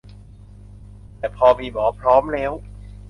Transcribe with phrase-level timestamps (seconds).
[1.17, 2.51] แต่พอมีหมอพร้อมแล้ว